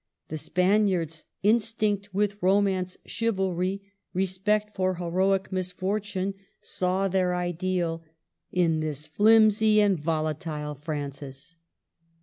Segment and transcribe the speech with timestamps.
[0.29, 3.83] The Span iards, instinct with romance, chivalry,
[4.15, 8.01] respect for heroic misfortune, saw their ideal
[8.51, 9.17] in this THE CAPTIVITY.
[9.25, 11.55] 8/ flimsy and volatile Francis.